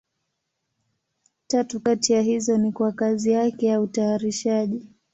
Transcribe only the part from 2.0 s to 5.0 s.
ya hizo ni kwa kazi yake ya utayarishaji.